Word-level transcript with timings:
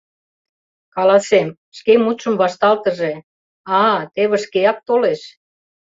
Каласем, 0.95 1.47
шке 1.77 1.93
мутшым 2.03 2.33
вашталтыже, 2.41 3.13
А-а, 3.79 3.97
теве 4.13 4.37
шкеак 4.43 4.77
толеш. 4.87 5.21